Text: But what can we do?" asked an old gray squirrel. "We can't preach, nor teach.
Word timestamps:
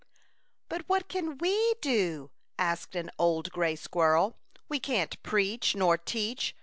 But 0.67 0.89
what 0.89 1.07
can 1.07 1.37
we 1.37 1.75
do?" 1.79 2.31
asked 2.57 2.95
an 2.95 3.11
old 3.19 3.51
gray 3.51 3.75
squirrel. 3.75 4.35
"We 4.67 4.79
can't 4.79 5.21
preach, 5.21 5.75
nor 5.75 5.95
teach. 5.95 6.55